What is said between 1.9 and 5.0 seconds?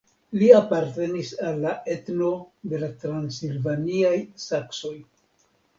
etno de la transilvaniaj saksoj.